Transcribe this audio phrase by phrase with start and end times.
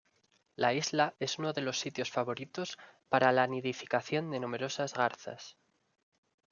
[0.55, 5.57] La isla es uno de los sitios favoritos para la nidificación de numerosas garzas.